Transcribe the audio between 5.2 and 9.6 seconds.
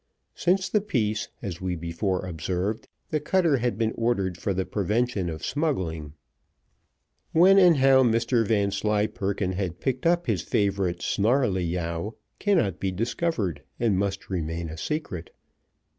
of smuggling. [Footnote 1: Pleasure House.] When and how Mr Vanslyperken